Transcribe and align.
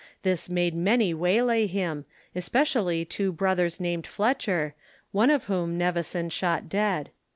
This 0.23 0.49
made 0.49 0.73
many 0.73 1.13
waylay 1.13 1.67
him, 1.67 2.05
especially 2.35 3.05
two 3.05 3.31
brothers 3.31 3.79
named 3.79 4.07
Fletcher, 4.07 4.73
one 5.11 5.29
of 5.29 5.43
whom 5.43 5.77
Nevison 5.77 6.31
shot 6.31 6.67
dead. 6.67 7.11